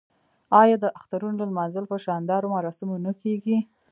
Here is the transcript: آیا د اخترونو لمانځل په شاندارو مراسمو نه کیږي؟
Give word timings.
آیا 0.61 0.75
د 0.83 0.85
اخترونو 0.99 1.43
لمانځل 1.49 1.85
په 1.91 1.97
شاندارو 2.05 2.51
مراسمو 2.55 2.95
نه 3.05 3.11
کیږي؟ 3.21 3.57